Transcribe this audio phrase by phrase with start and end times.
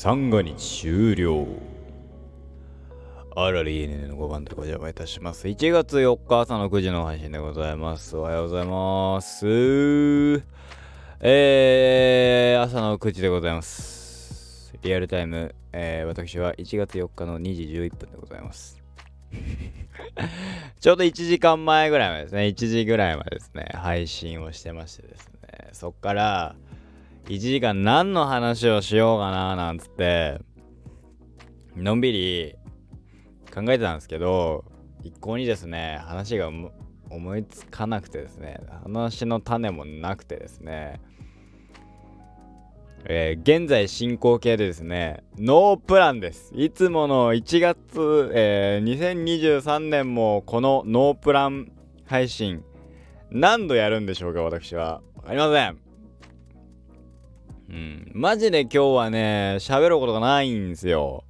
[0.00, 1.44] 三が日終了。
[3.34, 5.48] あらり ENN の5番でご邪魔いたします。
[5.48, 8.16] 1月4日朝の9時の配信でございます。
[8.16, 9.44] おはようございます。
[11.18, 14.72] えー、朝の9時でございます。
[14.82, 18.80] リアルタイム、えー、私は1月4日の2時11分でございます。
[20.78, 26.54] ちょうど1時間前ぐらいまでですね、1時ぐらいまでですね、配信をしてましてですね、そっから、
[27.28, 30.40] 1時間何の話をしようかななんつって、
[31.76, 32.54] のんびり
[33.54, 34.64] 考えてたんですけど、
[35.02, 36.50] 一向にですね、話が
[37.10, 41.02] 思いつかなくてですね、話の種もなくてですね、
[43.04, 46.50] えー現在進行形でですね、ノープランです。
[46.54, 51.72] いつもの1月、えー2023年もこのノープラン
[52.06, 52.64] 配信、
[53.30, 55.02] 何度やるんでしょうか、私は。
[55.16, 55.87] わかりません。
[57.68, 61.24] うん、マジで今日はね、喋ることがないんですよ。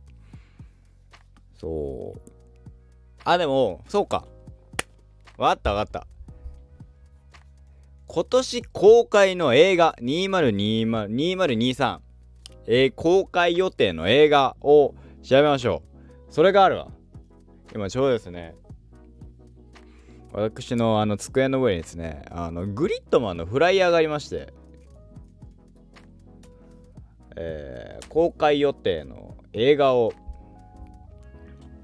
[1.61, 2.21] そう。
[3.25, 4.25] あ、でも、そうか。
[5.37, 6.07] わかったわかった。
[8.07, 11.99] 今年公開の映画2020 2023、
[12.67, 15.83] えー公開予定の映画を調べましょ
[16.31, 16.33] う。
[16.33, 16.89] それがあるわ。
[17.75, 18.55] 今ちょうどですね、
[20.33, 24.53] 私のあの机の上にですね、あのグリッドマンのフライヤーがありまして、
[27.41, 30.13] えー公開予定の映画を、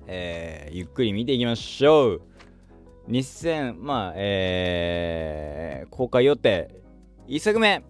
[0.07, 2.23] えーゆっくり見ていきましょう。
[3.09, 6.75] 2000、まあ、えー公開予定、
[7.29, 7.85] 1作目。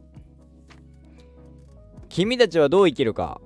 [2.08, 3.40] 君たちはどう生きるか。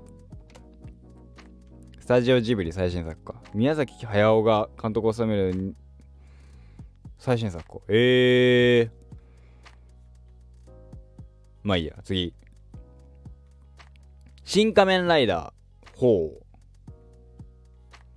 [2.01, 3.41] スタジオジブリ最新作か。
[3.55, 5.77] 宮崎駿が監督を務める
[7.19, 7.81] 最新作か。
[7.89, 8.91] えー。
[11.63, 12.35] まあいいや、次。
[14.51, 15.99] 新仮面ライダー。
[15.99, 16.43] ほう。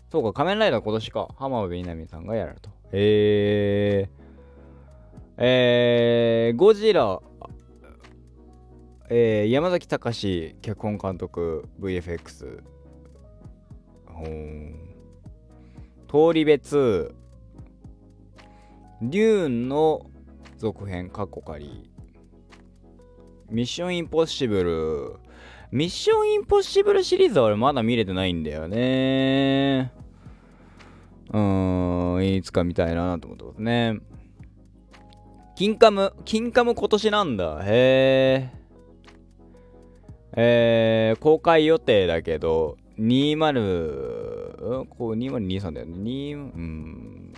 [0.09, 1.28] そうか、仮面ライダー今年か。
[1.38, 2.69] 浜辺美波さんがやると。
[2.94, 4.22] へえー。
[5.36, 7.20] えー、ゴジラ、
[9.09, 12.64] えー、山崎隆脚本監督 VFX。
[14.06, 14.72] ほー
[16.08, 17.14] 通り別。
[19.02, 20.09] デューンの
[20.58, 21.91] 続編、カッコ仮。
[23.50, 25.21] ミッションインポッシブル。
[25.72, 29.94] ミッションインポッシブルシリーズは俺まだ見れてないんだよね。
[31.32, 34.00] うーん、いつか見たいなと思ってますね。
[35.56, 37.62] 金カム、金カム今年なんだ。
[37.64, 38.62] へえ。
[40.36, 45.94] えー、公開予定だけど、20、こう2023だよね。
[45.98, 47.34] 2、うん。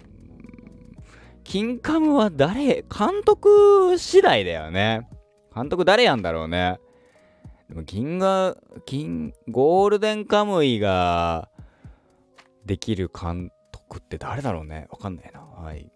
[1.43, 2.83] 金カムは誰？
[2.83, 5.07] 監督次第だよね。
[5.53, 6.79] 監督誰やんだろうね。
[7.69, 11.49] でも銀が、金、ゴールデンカムイが
[12.65, 14.87] できる監督って誰だろうね？
[14.91, 15.41] わかんないな。
[15.41, 15.91] はい。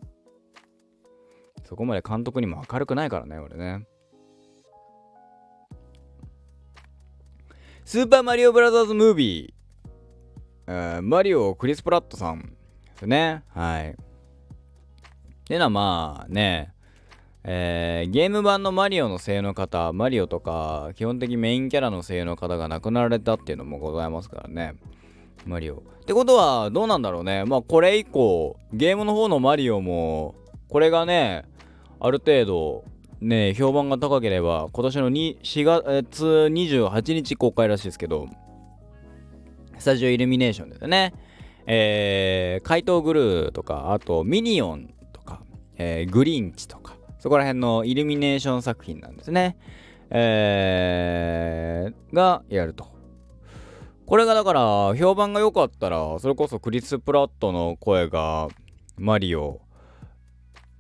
[1.66, 3.86] そこまで監督にも明るくないからね、俺ね。
[7.84, 9.54] スーパーマリオブラザーズムービー。
[10.68, 13.44] えーマリオ・クリス・プラットさんですね。
[13.50, 13.92] はい。
[13.92, 13.96] っ
[15.46, 16.74] ていうのはまあね、
[17.50, 24.74] えーゲーム版のマリオの声優の方、マリオとか、基本的メインキャラの声優の方が亡くなられたっていうのもございますからね。
[25.46, 25.76] マリオ。
[25.76, 27.46] ってことは、どうなんだろうね。
[27.46, 30.36] まあ、これ以降、ゲームの方のマリオも、
[30.68, 31.46] これがね、
[32.02, 32.84] ある程度、
[33.22, 38.28] ね、評判が高ければ、今年のに4月28日公開らしいですけど、
[39.78, 41.14] スタジオイルミネーションですね。
[41.66, 45.42] えー、怪盗グルーとか、あとミニオンとか、
[45.78, 49.58] えーグリンチとか、そこら辺のイルミネーション作品なんですね。
[50.10, 52.88] えー、がやると。
[54.06, 58.48] これがだから、評判が良かったら、それこそクリス・プラットの声が
[58.98, 59.60] マリオ、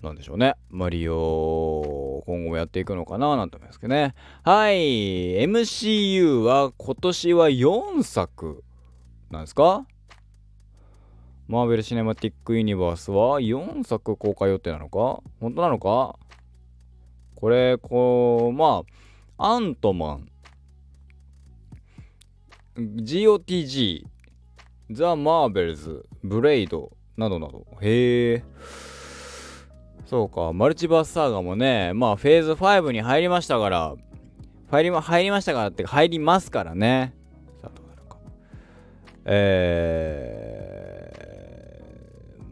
[0.01, 0.53] なんでしょうね。
[0.69, 4.13] マリオ、今後もやっていくのかななんて思いますけどね。
[4.43, 5.43] はい。
[5.43, 8.63] MCU は今年は4作
[9.31, 9.85] なんですか？
[11.47, 15.21] マーベル・シネマティック・ユニバースは4作公開予定なのか？
[15.41, 16.15] 本当なのか？
[17.39, 18.83] これ、こう、ま
[19.37, 20.27] あ、アントマン、
[22.75, 24.05] GOTG、
[24.89, 27.67] ザ・マーベルズ、ブレイドなどなど。
[27.79, 28.43] へえ。
[30.07, 33.95] そうか、マルチバースサーガもね、まあ、フェーズ5に入りましたから、
[34.71, 37.13] 入りま入りましたからって入りますからね。
[37.61, 38.17] さあ、どうなるか。
[39.25, 41.11] え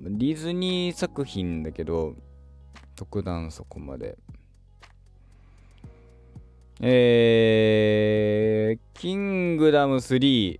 [0.04, 2.14] ー、ディズニー作品だけど、
[2.96, 4.20] 特段そこまで。
[6.82, 10.60] えー、キングダム3、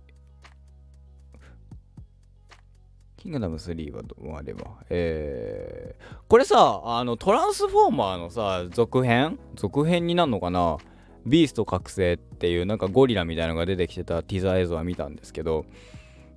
[3.18, 9.38] キングダム3はどうあれば、えー、これさ、あの、トランスフォーマーのさ、続編？
[9.56, 10.78] 続編になるのかな？
[11.26, 15.66] ビースト覚醒っていうなんかゴリラみたいなのが出てきてたティザー映像は見たんですけど、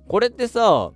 [0.08, 0.90] これってさ、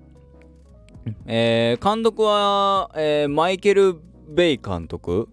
[1.27, 3.97] えー、監督は、えー、マイケル・
[4.29, 5.29] ベイ監督？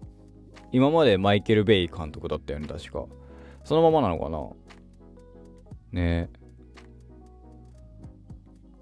[0.70, 3.04] 今までマイケル・ベイ監督だったよね、確か。
[3.64, 4.38] そのままなのかな？
[5.92, 6.38] ねえ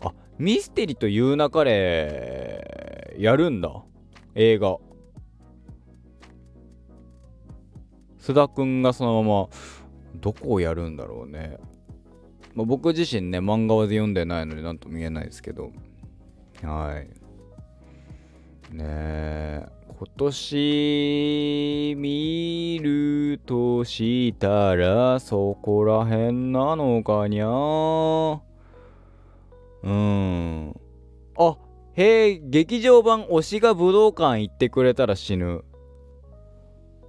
[0.01, 3.83] あ、ミステリという流れ、やるんだ。
[4.35, 4.79] 映画。
[8.19, 9.49] 須田くんがそのまま、
[10.17, 11.59] どこをやるんだろうね。
[12.55, 15.73] まあ、僕自身ね、漫画は読んでないので何とも言えないですけど。
[16.63, 17.01] は
[18.73, 18.77] い。
[18.77, 19.80] ねえ。
[20.01, 27.47] 今年見るとしたらそこらへんなのかにゃ
[29.83, 30.75] うん。
[31.37, 31.57] あ、
[31.93, 35.67] へえ、劇場版推しが武道館行ってくれたら死ぬ。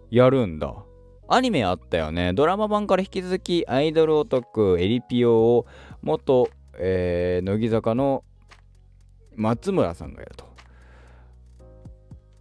[0.10, 0.76] やるんだ。
[1.30, 2.34] アニメあったよね。
[2.34, 5.66] ドラマ版から引き続きアイドルオタクエリピオを
[6.02, 8.26] 元、えー、乃木坂の
[9.38, 10.50] 松村さんがやると。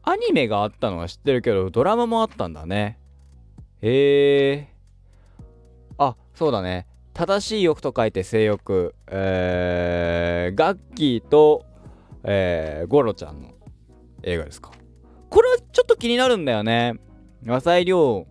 [0.03, 2.99] アニメがあったのは知ってるけど、ドラマもあったんだね。
[3.83, 4.69] へえ。
[5.99, 6.87] あ、そうだね。
[7.13, 8.95] 正しい欲と書いて性欲。
[9.09, 11.65] えー、ガッキーと、
[12.25, 13.51] えー、ゴロちゃんの
[14.23, 14.71] 映画ですか。
[15.29, 16.95] これはちょっと気になるんだよね。
[17.47, 18.27] 浅井亮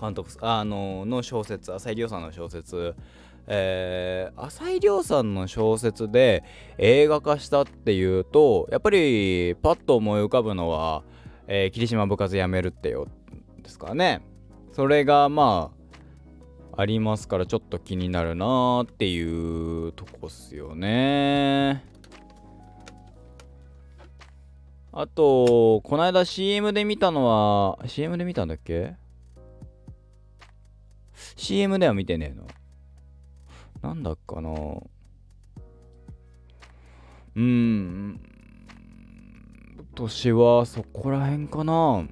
[0.00, 2.94] 監督あのの小説浅井亮さんの小説
[3.46, 6.44] えー、浅井亮さんの小説で
[6.78, 11.02] 映画化したっていうとやっぱりパッと思い浮かぶのは、
[11.48, 13.08] えー、霧島部活やめるってよ
[13.62, 14.22] ですかね。
[14.72, 15.70] それがま
[16.74, 21.84] あありますからちょっと気になるなーっていうとこっすよね。
[24.94, 28.94] あとこの間 CM で見たのは CM で見たんだっけ
[31.36, 32.46] ？CM では見てねえの。
[33.82, 38.20] なんだっかなうーん。
[39.94, 42.06] 年はそこら辺かな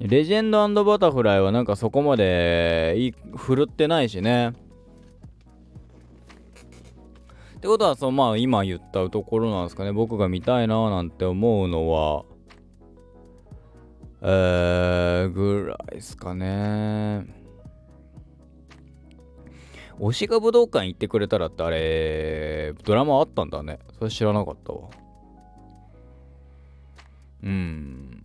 [0.00, 4.52] レジェンドバタフライはなんかそこまでい振るってないしね。
[7.56, 12.24] ってことはそうまあ今言ったところなんですかね僕が見たいななんて思うのは
[14.26, 17.26] えー、ぐらいですかね。
[19.98, 23.80] 推しが武道館行ってくれたらってあれ、ドラマあったんだね。
[23.98, 24.88] それ知らなかったわ。
[27.42, 28.24] うん。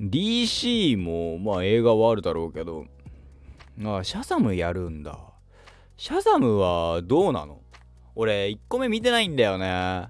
[0.00, 2.86] DC もまあ映画はあるだろうけど、
[3.84, 5.16] ああシャザムやるんだ。
[5.96, 7.60] シャザムはどうなの？
[8.16, 10.08] 俺1個目見てないんだよね。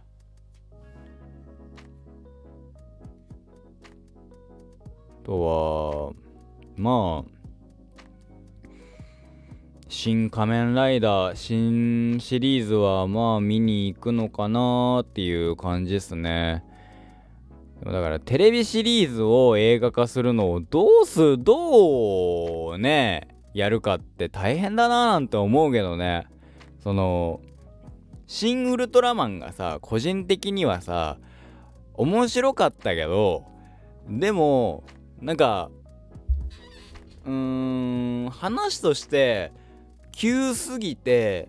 [5.28, 6.12] とは、
[6.78, 7.30] まあ、
[9.90, 16.64] 新仮面ライダー、新シリーズはまあ見に行くのかなっていう感じですね。
[17.84, 26.26] だからテレビシリーズを映画化するのをどうす、どうね、やるかって大変だななんて思うけどね。
[26.82, 27.40] その、
[28.26, 31.18] シン・ウルトラマンがさ、個人的にはさ、
[31.94, 33.44] 面白かったけど、
[34.08, 34.84] でも、
[35.20, 35.70] なんか
[37.24, 39.52] うーん話として
[40.12, 41.48] 急すぎて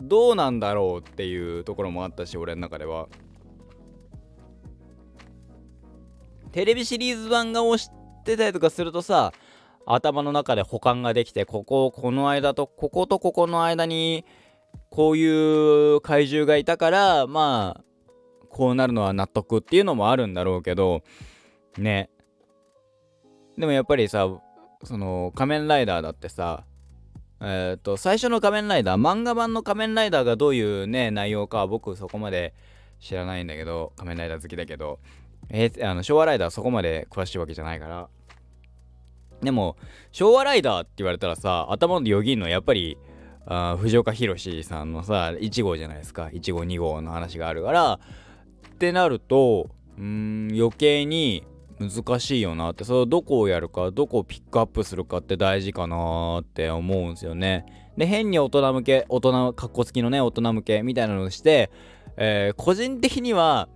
[0.00, 3.08] どうなんだろうっていうところもあったし俺の中では。
[6.52, 7.90] テレビシリーズ版が押し
[8.24, 9.32] てたりとかするとさ
[9.84, 14.24] 頭の中で保管ができてここをこの間とこことここの間に
[14.90, 17.84] こういう怪獣がいたからまあ
[18.48, 21.02] こうなるのは納得っていうのもあるんだろうけど
[21.76, 22.10] ね。
[23.58, 24.28] でもやっぱりさ、
[24.84, 26.64] その仮面ライダーだってさ、
[27.40, 32.54] えっ、ー、と、最初の仮面ライダー、漫画版の仮面ライダーがどういうね、内容かは僕そこまで
[33.00, 35.00] 知らないんだけど、仮面ライダー好きだけど、
[35.50, 38.08] えー、あの昭和ライダーそこまで詳しいわけじゃないから。
[39.42, 39.76] でも、
[40.12, 42.96] 昭和ライダーって言われたらさ、頭でよぎんのはやっぱり、
[43.44, 46.30] あ藤岡弘さんのさ、1号じゃないですか。
[46.32, 51.44] 1号、2号の話があるから、ってなると、うん、余計に、
[51.80, 52.84] 難しいよなって。
[52.84, 57.90] それをどこをやるかどこをピックアップするかって大事かなって思うんですよね。
[57.96, 61.70] で変に大人向け大人かっこつきのね大人向けみたいなのをして、
[62.16, 63.68] えー、個人的には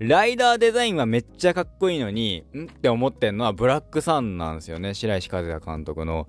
[0.00, 4.94] ライダーデザインはめっちゃかっこいいのに、んって思ってんのはブラックサンなんですよね。
[4.94, 6.26] 白石和也監督の、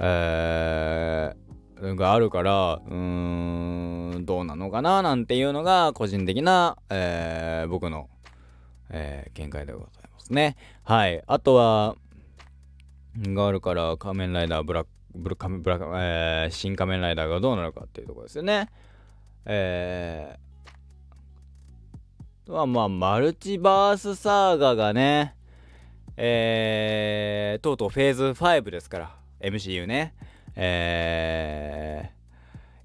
[0.00, 8.10] えー、があるから、うーん、どうなのかななんていうのが個人的な、えー、僕の、
[8.90, 10.56] えー、見解でございますね。
[10.82, 11.22] はい。
[11.26, 11.96] あとは、
[13.16, 15.78] があるから、仮面ライダーブラック、ブラブラ
[16.44, 18.68] えー、新仮面ライダーがどうなるかっていうところですよね。
[19.46, 25.34] えー、はまあ、マルチバースサーガがね、
[26.16, 30.14] えー、とうとうフェーズ5ですから、MCU ね。
[30.54, 32.10] え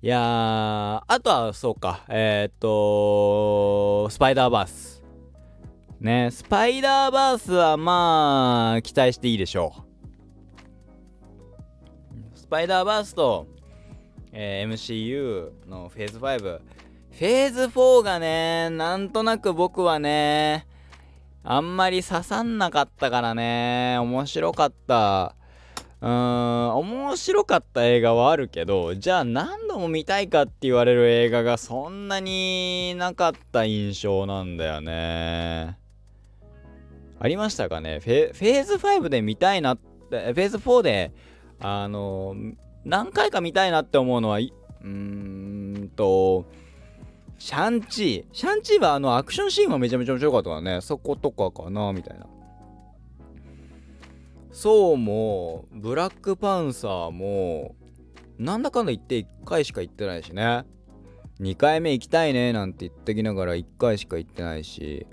[0.02, 5.01] ー、いや、あとはそうか、えー、っと、スパイダーバース。
[6.02, 9.72] ね、スパイダーバースはまあ、期待していいでしょ
[12.36, 12.40] う。
[12.40, 13.46] スパイダーバースと、
[14.32, 16.40] えー、MCU のフェーズ5。
[16.40, 20.66] フェーズ4がね、なんとなく僕はね、
[21.44, 25.36] あんまり刺さんなかったからね、面白かった。
[26.02, 35.81] うーん、面白かった映画はあるけど、じゃあ何度も見たいかって言われる映画がそんなになかった印象なんだよね。
[37.24, 38.00] ありましたかね？
[38.00, 41.14] フェーズ5で見たいなって、フェーズ4で、
[41.60, 42.36] あの、
[42.84, 46.46] 何回か見たいなって思うのは、うーんと、
[47.38, 48.36] シャンチー。
[48.36, 50.82] シャンチーはあのアクションシーンはめちゃめちゃ面白かったからね。
[50.82, 52.26] そことかかな、みたいな。
[54.52, 57.76] そうも、ブラックパンサーも、
[58.40, 60.66] なんだかんだ言って1回しか行ってないしね。
[61.40, 65.06] 2回目行きたいねなんて言ってきながら1回しか行ってないし。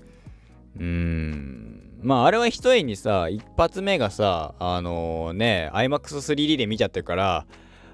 [0.75, 1.68] うーん。
[2.01, 7.45] まああれは一重にさ、一発目がさ、あのー、ね、IMAX3D で見ちゃってるから、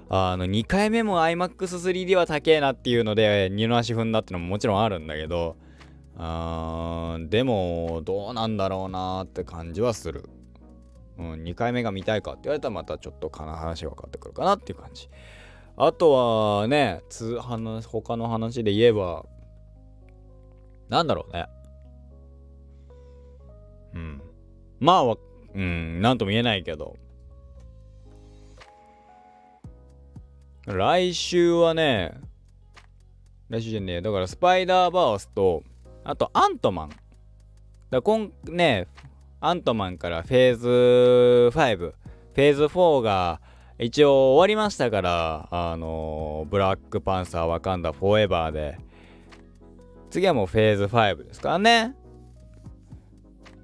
[0.08, 5.56] あの、2回目も IMAX3D は高えなっていうので、二の足踏んだってのももちろんあるんだけど、
[6.16, 10.28] あーでも、どうなんだろうなって感じはする。
[11.18, 15.08] うん、2回目が見たいかって言われたらまたちょっとかな話が分かってくるかなっていう感じ。
[15.76, 19.24] あとはね、つ話他の話で言えば、
[20.88, 21.46] なんだろうね。
[23.96, 24.22] うん。
[24.78, 25.16] まあ、
[25.54, 26.96] うん、なんとも言えないけど。
[30.66, 32.20] 来週はね、
[33.48, 35.62] 来週じゃねえ、だからスパイダーバースと、
[36.04, 36.90] あとアントマン。
[37.90, 38.88] だ今ね、
[39.40, 43.40] アントマンからフェーズ5、フェーズ4が
[43.78, 48.78] 一応終わりましたから、あのー、ブラックパンサー、ワカンダ、フォーエバーで、
[50.10, 51.94] 次はもうフェーズ5ですからね。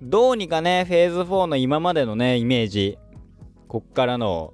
[0.04, 2.98] どうにかね、フェーズ4の今までのね、イメージ、
[3.68, 4.52] こっからの、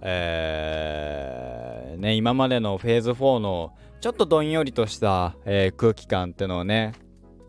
[0.00, 6.92] えー、ね、今までのフェーズ4のちょっとどんよりとした、えー、空気感ってのをね、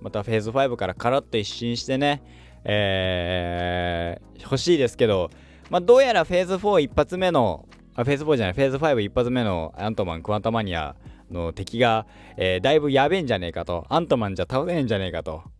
[0.02, 2.22] またフェーズ5からカラッと一新してね、
[2.66, 5.30] えー、欲しいですけど、
[5.70, 10.98] まあ、どうやらフェーズ4一発目の、あ、フェーズ4じゃない、フェーズ5一発目のアントマン、クワンタマニア
[11.32, 13.86] の敵が、えー、だいぶやべえんじゃねえかと。
[13.88, 15.53] アントマンじゃ倒せねえんじゃねえかと。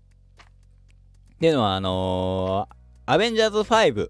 [1.44, 4.10] っていうのは、あのー、アベンジャーズ5、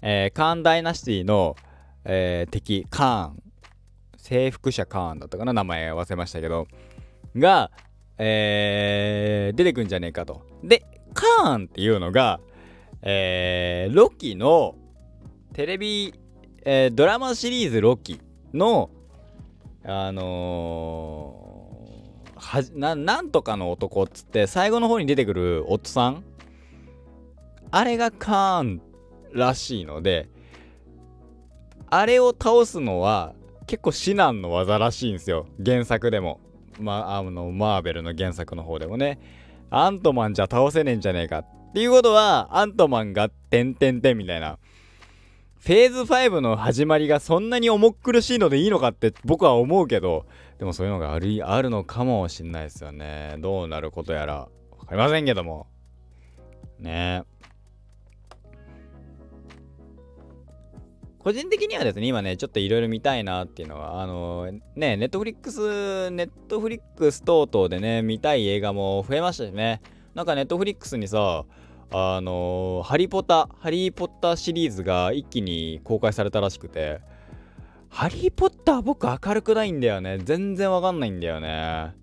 [0.00, 1.54] えー、カーンダイナシティの、
[2.06, 3.42] えー、敵、カーン、
[4.16, 6.66] 征服者カーンだったかな、名前忘れましたけど、
[7.36, 7.70] が、
[8.16, 10.40] えー、出てくんじゃねえかと。
[10.64, 10.82] で、
[11.12, 12.40] カーンっていうのが、
[13.02, 14.76] えー、ロキの
[15.52, 16.14] テレビ、
[16.64, 18.18] えー、ドラマシリーズロキ
[18.54, 18.88] の、
[19.84, 26.24] あのー、はななんとかの男っつって最後の方に出てくる夫さん
[27.70, 28.82] あれがカーン
[29.32, 30.28] らしいので
[31.88, 33.34] あれを倒すのは
[33.66, 36.40] 結構至難の技らしいんですよ原作でも
[36.78, 39.18] まあのマーベルの原作の方でもね
[39.70, 44.58] アントマンじゃ倒せねえんじゃねえかっていうことは、アントマンがてんてんてんみたいな。
[45.60, 50.26] フェーズ5の始まりがそんなに重苦しいのでいいのかって僕は思うけど、
[50.58, 53.36] でもそういうのがあるあるのかもしんないですよね。
[53.38, 54.48] どうなることやら。
[54.76, 55.68] わかりませんけども。
[56.80, 57.39] ねえ。
[61.22, 69.82] 個人的にはですね、今ね、ちょっといろいろ見たいなっていうのは、あのー、ね、ネットフリックス、ネットフリックス等々でね、見たい映画も増えましたしね。
[70.14, 71.44] なんかネットフリックスにさ、
[71.92, 77.02] あのー、ハリポタ、ハリーポッターシリーズが一気に公開されたらしくて、
[77.90, 80.18] ハリーポッター僕明るくないんだよね。
[80.24, 81.94] 全然わかんないんだよね。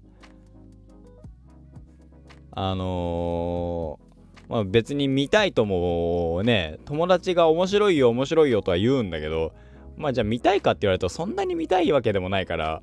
[2.51, 4.06] あのー
[4.47, 9.53] まあ、別に見たいともね、友達が面白いよ面白いよとは言うんだけど、
[9.97, 12.81] まあじゃあ見たいかって言われるとそんなに見たいわけでもないから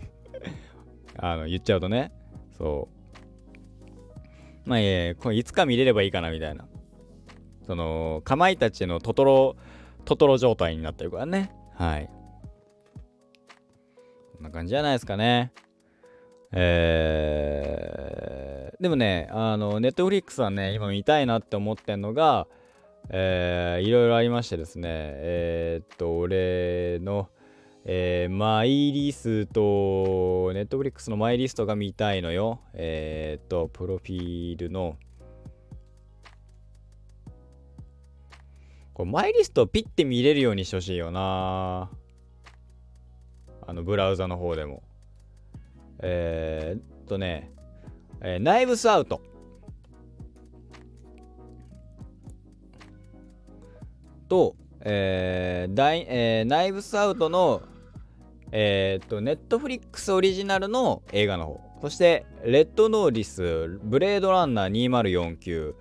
[1.16, 2.12] あの、言っちゃうとね、
[2.58, 2.88] そ
[4.66, 4.68] う。
[4.68, 6.66] まあいえこれいつか見れればいいかなみたいな。
[7.66, 9.56] そのかまいたちのトトロ
[10.04, 11.50] トトロ状態になってるからね。
[11.74, 12.10] はい。
[14.34, 15.52] こんな感じじゃないですかね。
[16.52, 22.46] えー、でもねあのネットフリックスはね今見たいなって思ってんのが
[23.10, 27.28] えー、いろいろありましてですねえー、っと俺の
[27.86, 32.60] えー、マイリスト、ネットフリックスのマイリストが見たいのよ。
[32.72, 34.96] えー、っと、プロフィールの、
[38.94, 41.90] これマイリストをピッて見れるようにしてほしいよな。
[43.66, 44.82] あの、ブラウザの方でも。
[45.98, 47.52] えー、っとね、
[48.24, 49.20] えー、ナイブスアウト。
[54.28, 57.62] と、えーダイえー、ナイブスアウトの
[58.56, 61.60] えー、っと、ネットフリックスオリジナルの映画の方。
[61.82, 65.74] そして、レッドノーリス、ブレードランナー2049、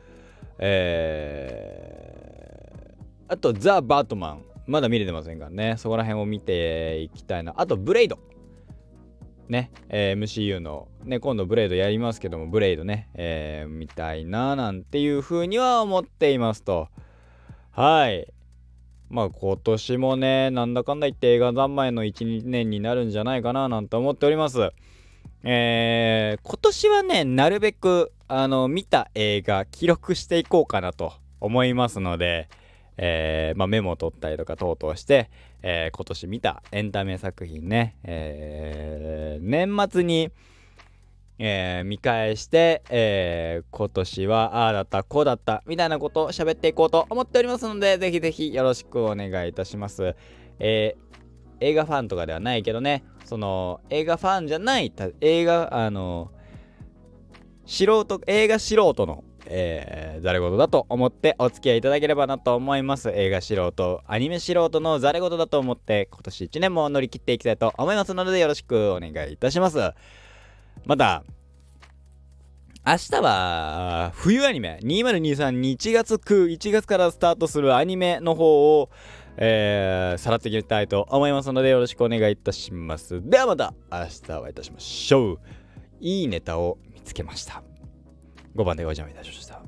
[0.58, 4.42] えー、あと、ザ・バートマン。
[4.66, 5.76] まだ見れてませんからね。
[5.78, 7.54] そこら辺を見ていきたいな。
[7.58, 8.18] あと、ブレイド。
[9.50, 16.88] ね、えー、MCU の、ね、今度ブレイドやりますけども、ブレイドね、えー、見たいな、なんていうふうには思っていますと。
[17.72, 18.32] はい。
[19.10, 24.72] まあ今年もね、なんだかんだ言って映画三昧の1、2年になるんじゃないかななんて思っております。
[25.44, 32.48] えー、今年はね、なるべく、あの、見た映画記録していこうかなと思いますので、
[32.98, 35.30] えー、まあ、メモを取ったりとか等々して、
[35.62, 40.32] えー、今年見たエンタメ作品ね、えー、年末に、
[41.40, 50.16] え、見返して、え、今年はああだったこうだったみたいなことを喋っていこうと思っておりますのでぜひぜひよろしくお願いいたします、
[50.60, 50.96] え、
[51.60, 53.04] 映画ファンとかではないけどね。
[53.26, 56.32] その映画ファンじゃない映画あの
[57.66, 63.10] 素人映画素人のえー、ざれ言だと思ってお付き合いいただければなと思います。
[63.10, 69.78] 映画素人、アニメ素人のざれ言だと思って今年1年も乗り切っていきたいと思いますのでよろしくお願いいたします。
[70.86, 71.24] また、
[72.86, 78.90] 明日は冬アニメ2023 1月9 1月からスタートするアニメの方を、
[79.38, 83.22] えー、さらっていきたいと思いますのでよろしくお願いいたします。
[83.24, 85.40] ではまた明日お会いいたしましょう。
[86.02, 87.73] いいネタを見つけました。
[88.56, 89.62] 5番でお邪魔いたしました。